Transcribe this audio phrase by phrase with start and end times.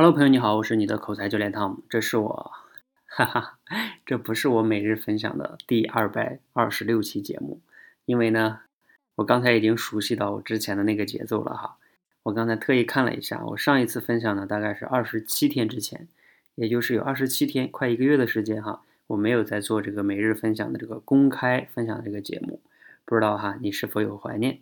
[0.00, 2.52] Hello，朋友你好，我是你的口才教练汤姆，这是我，
[3.04, 3.58] 哈哈，
[4.06, 7.60] 这不是我每日分享的第二百二十六期节目，
[8.06, 8.60] 因为呢，
[9.16, 11.76] 我刚才已经熟悉到我之前的那个节奏了哈。
[12.22, 16.08] 我刚才特意看了一下，我上一次分享呢，大概是二十七天之前，
[16.54, 22.62] 也就是有二十七天，快一个月的时间哈，我没有在做这个每日分享的这个公开分享这个节目，
[23.04, 24.60] 不知道哈，你是否有怀念？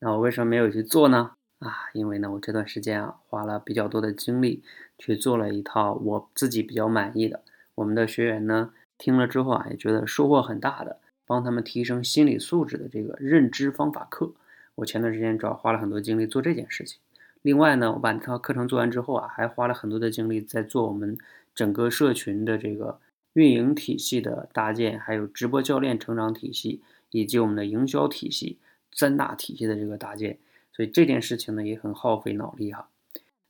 [0.00, 1.36] 那我为什么没有去做呢？
[1.58, 4.62] 啊，因为呢，我这段时间啊，花了比较多的精力
[4.96, 7.42] 去做了一套我自己比较满意的，
[7.74, 14.32] 我们的学员呢听了之后啊，也觉得收获很大的，帮他们提升心理素质的这个认知方法课。
[14.76, 17.00] 我前段时间主要花了很多精力做这件事情。
[17.42, 21.18] 另外呢，我把这套课程做完之后啊，还花了很多的精力在做我们
[21.54, 23.00] 整个社群的这个
[23.32, 28.58] 运营体系的搭建，还有直播教练成长体系，以及我们的营销体系
[28.92, 30.38] 三大体系的这个搭建。
[30.78, 32.88] 所以这件事情呢也很耗费脑力哈，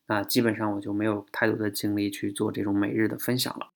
[0.06, 3.68] 那基本上我就没有太多的精力去做这种每日的分享了。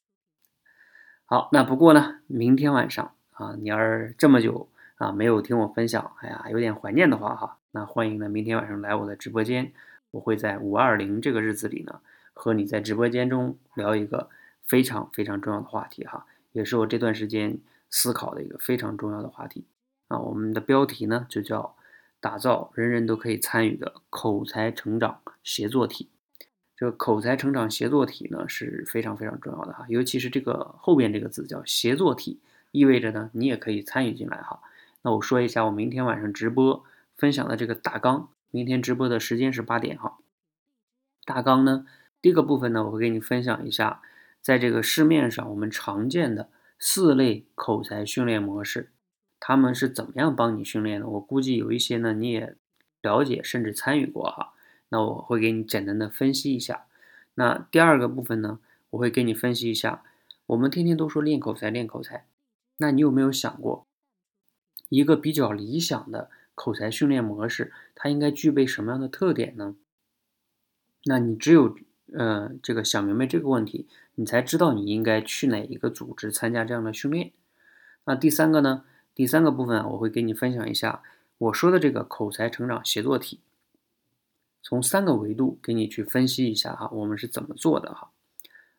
[1.27, 9.71] 好，那不过呢，明天晚上啊，你要是这么久啊没有听我分享，哎呀，有点怀念的话哈，那欢迎呢明天晚上来我的直播间，
[10.13, 12.01] 我会在五二零这个日子里呢，
[12.33, 14.31] 和你在直播间中聊一个
[14.63, 17.59] 非常非常重要的话题哈，也是我这段时间
[17.91, 19.67] 思考的一个非常重要的话题
[20.09, 20.19] 啊。
[20.21, 21.77] 我们的标题呢就叫。
[22.23, 26.09] 打造人人都可以参与的口才成长协作体。
[26.77, 32.39] 这个口才成长协作体呢是非常非常重要的哈，尤其是这个后边这个字叫协作体，
[32.71, 34.61] 意味着呢你也可以参与进来哈。
[35.03, 36.85] 那我说一下我明天晚上直播
[37.17, 40.19] 分享的这个大纲，明天直播的时间是八点哈。
[41.25, 41.85] 大纲呢，
[42.21, 44.01] 第一个部分呢，我会给你分享一下，
[44.41, 48.92] 在这个市面上我们常见的四类口才训练模式。
[49.45, 51.09] 他们是怎么样帮你训练的？
[51.09, 52.55] 我估计有一些呢，你也
[53.01, 54.55] 了解甚至参与过哈。
[54.91, 56.87] 那我会给你简单的分析一下。
[57.35, 60.05] 那第二个部分呢，我会给你分析一下。
[60.47, 62.25] 我们天天都说练口才，练口才，
[62.77, 63.85] 那你有没有想过，
[64.89, 69.75] 一个比较理想的口才训练模式，它应该具备什么样的特点呢？
[71.07, 71.77] 那你只有
[72.13, 77.33] 呃这个想明白这个问题，你才知道你应该去哪一个组织参加这样的训练。
[78.05, 78.85] 那第三个呢？
[79.15, 81.03] 第三个部分，我会给你分享一下
[81.37, 83.41] 我说的这个口才成长协作体，
[84.63, 88.11] 从三个维度给你去分析一下哈，我们是怎么做的哈。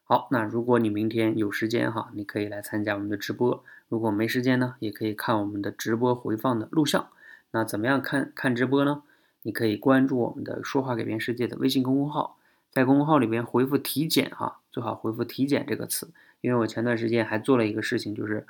[0.06, 7.10] 好，那如果你明天有时间哈，你可以来参加我们的直播；如果没时间呢，也可以看我们的直播回放的录像。
[7.52, 9.04] 那怎么样看看直播呢？
[9.44, 12.38] 你可以关注我们的“说话改变世界”的微信公众号，
[12.72, 16.10] 在公众号里边回复“体检”哈，最好回复“体检”这个词，
[16.42, 18.48] 因为我前段时间还做了一个事情，就是。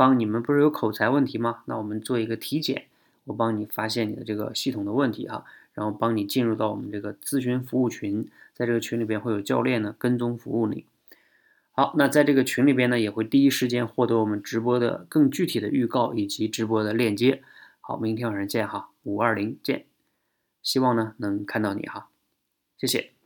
[0.00, 1.62] 帮你们不是有口才问题吗？
[1.66, 2.86] 那我们做一个体检，
[3.24, 5.44] 我帮你发现你的这个系统的问题哈，
[5.74, 10.86] 然后帮你进入到我们这个咨询服务群，在这个群里边会有教练呢跟踪服务你。
[11.72, 17.42] 好，那在这个群里边呢，也会第一时间获得我们直播的更具体的预告以及直播的链接。
[17.82, 19.84] 好，明天晚上见哈，五二零见，
[20.62, 22.08] 希望呢能看到你哈，
[22.78, 23.19] 谢谢。